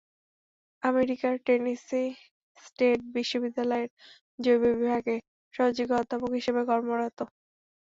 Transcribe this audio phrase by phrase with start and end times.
[0.83, 2.03] আমেরিকার Tennessee
[2.57, 3.89] state বিশ্ববিদ্যালয়ের
[4.39, 5.15] জৈব রসায়ন বিভাগে
[5.53, 7.17] সহযোগী অধ্যাপক হিসেবে কর্মরত।